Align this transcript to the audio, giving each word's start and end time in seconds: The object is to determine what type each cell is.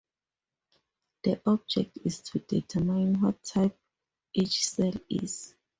The 1.25 1.39
object 1.45 1.99
is 2.03 2.21
to 2.21 2.39
determine 2.39 3.21
what 3.21 3.43
type 3.43 3.77
each 4.33 4.65
cell 4.65 4.93
is. 5.07 5.53